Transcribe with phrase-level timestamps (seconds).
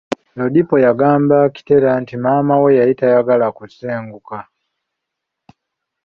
[0.37, 4.37] Lodipo y'agamba Akitela nti maama we yali tayagala kusenguka.